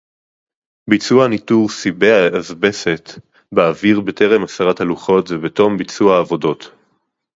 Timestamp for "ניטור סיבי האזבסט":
1.27-3.19